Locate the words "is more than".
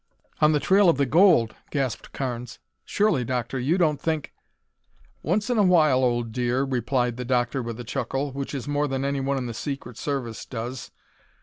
8.55-9.05